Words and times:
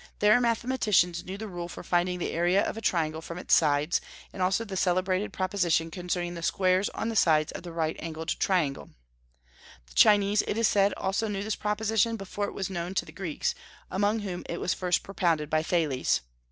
Their 0.17 0.41
mathematicians 0.41 1.23
knew 1.23 1.37
the 1.37 1.47
rule 1.47 1.67
for 1.67 1.83
finding 1.83 2.17
the 2.17 2.31
area 2.31 2.67
of 2.67 2.75
a 2.75 2.81
triangle 2.81 3.21
from 3.21 3.37
its 3.37 3.53
sides, 3.53 4.01
and 4.33 4.41
also 4.41 4.65
the 4.65 4.75
celebrated 4.75 5.31
proposition 5.31 5.91
concerning 5.91 6.33
the 6.33 6.41
squares 6.41 6.89
on 6.95 7.09
the 7.09 7.15
sides 7.15 7.51
of 7.51 7.61
the 7.61 7.71
right 7.71 7.95
angled 7.99 8.29
triangle. 8.39 8.89
The 9.85 9.93
Chinese, 9.93 10.41
it 10.47 10.57
is 10.57 10.67
said, 10.67 10.93
also 10.95 11.27
knew 11.27 11.43
this 11.43 11.55
proposition 11.55 12.17
before 12.17 12.45
it 12.45 12.55
was 12.55 12.67
known 12.67 12.95
to 12.95 13.05
the 13.05 13.11
Greeks, 13.11 13.53
among 13.91 14.21
whom 14.21 14.43
it 14.49 14.59
was 14.59 14.73
first 14.73 15.03
propounded 15.03 15.51
by 15.51 15.61
Thales. 15.61 16.21